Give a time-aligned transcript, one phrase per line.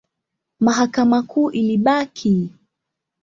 [0.59, 2.53] Mahakama Kuu ilibaki.